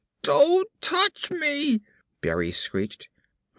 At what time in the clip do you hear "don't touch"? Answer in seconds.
0.23-1.29